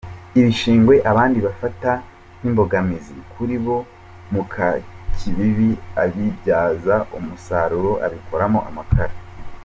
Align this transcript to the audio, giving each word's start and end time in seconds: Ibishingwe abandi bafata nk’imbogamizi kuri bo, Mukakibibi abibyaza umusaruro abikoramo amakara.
Ibishingwe 0.39 0.95
abandi 1.11 1.39
bafata 1.47 1.91
nk’imbogamizi 2.37 3.15
kuri 3.33 3.55
bo, 3.63 3.77
Mukakibibi 4.33 5.69
abibyaza 6.03 6.95
umusaruro 7.17 7.91
abikoramo 8.07 8.59
amakara. 8.71 9.13